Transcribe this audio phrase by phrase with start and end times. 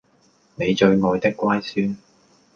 [0.55, 1.95] 你最愛的乖孫